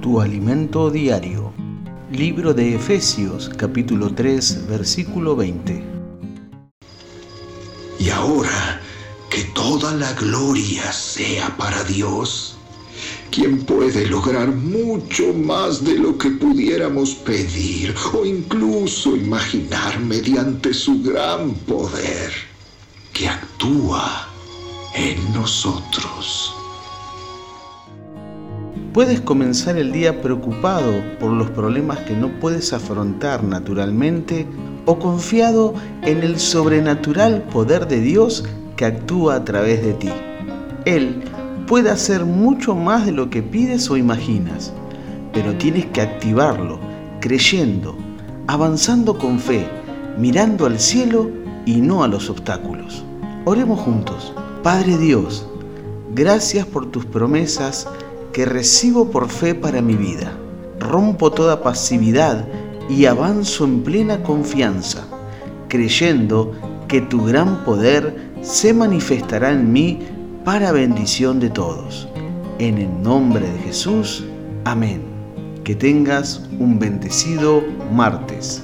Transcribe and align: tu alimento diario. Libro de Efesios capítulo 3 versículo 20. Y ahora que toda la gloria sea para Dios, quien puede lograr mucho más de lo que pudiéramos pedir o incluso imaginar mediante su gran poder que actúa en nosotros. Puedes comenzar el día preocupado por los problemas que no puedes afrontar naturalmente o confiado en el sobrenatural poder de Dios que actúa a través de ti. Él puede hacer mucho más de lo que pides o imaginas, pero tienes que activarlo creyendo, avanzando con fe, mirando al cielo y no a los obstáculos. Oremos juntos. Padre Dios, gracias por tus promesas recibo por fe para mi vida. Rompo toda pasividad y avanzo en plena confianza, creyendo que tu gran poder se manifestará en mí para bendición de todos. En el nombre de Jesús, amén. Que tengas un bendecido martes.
tu 0.00 0.20
alimento 0.20 0.90
diario. 0.90 1.52
Libro 2.10 2.54
de 2.54 2.74
Efesios 2.74 3.50
capítulo 3.56 4.14
3 4.14 4.66
versículo 4.66 5.36
20. 5.36 5.84
Y 7.98 8.08
ahora 8.08 8.80
que 9.28 9.44
toda 9.54 9.92
la 9.94 10.12
gloria 10.14 10.90
sea 10.90 11.54
para 11.58 11.84
Dios, 11.84 12.56
quien 13.30 13.64
puede 13.64 14.06
lograr 14.06 14.48
mucho 14.48 15.34
más 15.34 15.84
de 15.84 15.94
lo 15.96 16.16
que 16.16 16.30
pudiéramos 16.30 17.14
pedir 17.14 17.94
o 18.14 18.24
incluso 18.24 19.14
imaginar 19.14 20.00
mediante 20.00 20.72
su 20.72 21.02
gran 21.02 21.50
poder 21.66 22.32
que 23.12 23.28
actúa 23.28 24.28
en 24.94 25.32
nosotros. 25.34 26.59
Puedes 28.92 29.20
comenzar 29.20 29.76
el 29.76 29.92
día 29.92 30.20
preocupado 30.20 30.92
por 31.20 31.30
los 31.30 31.48
problemas 31.50 31.98
que 32.00 32.16
no 32.16 32.28
puedes 32.40 32.72
afrontar 32.72 33.44
naturalmente 33.44 34.48
o 34.84 34.98
confiado 34.98 35.74
en 36.02 36.24
el 36.24 36.40
sobrenatural 36.40 37.42
poder 37.52 37.86
de 37.86 38.00
Dios 38.00 38.44
que 38.74 38.86
actúa 38.86 39.36
a 39.36 39.44
través 39.44 39.84
de 39.84 39.92
ti. 39.92 40.10
Él 40.86 41.22
puede 41.68 41.88
hacer 41.88 42.24
mucho 42.24 42.74
más 42.74 43.06
de 43.06 43.12
lo 43.12 43.30
que 43.30 43.44
pides 43.44 43.88
o 43.90 43.96
imaginas, 43.96 44.72
pero 45.32 45.54
tienes 45.54 45.86
que 45.86 46.00
activarlo 46.00 46.80
creyendo, 47.20 47.96
avanzando 48.48 49.16
con 49.16 49.38
fe, 49.38 49.68
mirando 50.18 50.66
al 50.66 50.80
cielo 50.80 51.30
y 51.64 51.80
no 51.80 52.02
a 52.02 52.08
los 52.08 52.28
obstáculos. 52.28 53.04
Oremos 53.44 53.78
juntos. 53.78 54.34
Padre 54.64 54.98
Dios, 54.98 55.46
gracias 56.12 56.66
por 56.66 56.86
tus 56.86 57.06
promesas 57.06 57.86
recibo 58.44 59.10
por 59.10 59.28
fe 59.28 59.54
para 59.54 59.82
mi 59.82 59.94
vida. 59.94 60.32
Rompo 60.78 61.30
toda 61.30 61.62
pasividad 61.62 62.46
y 62.88 63.06
avanzo 63.06 63.64
en 63.64 63.82
plena 63.82 64.22
confianza, 64.22 65.06
creyendo 65.68 66.52
que 66.88 67.00
tu 67.00 67.24
gran 67.24 67.64
poder 67.64 68.30
se 68.42 68.72
manifestará 68.72 69.52
en 69.52 69.72
mí 69.72 70.00
para 70.44 70.72
bendición 70.72 71.38
de 71.38 71.50
todos. 71.50 72.08
En 72.58 72.78
el 72.78 73.02
nombre 73.02 73.48
de 73.50 73.58
Jesús, 73.60 74.24
amén. 74.64 75.02
Que 75.64 75.74
tengas 75.74 76.48
un 76.58 76.78
bendecido 76.78 77.62
martes. 77.92 78.62